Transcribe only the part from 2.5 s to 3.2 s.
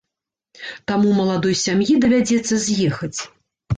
з'ехаць.